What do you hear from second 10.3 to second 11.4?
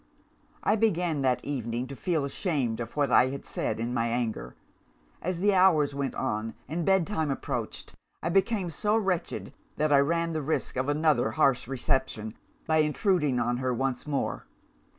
the risk of another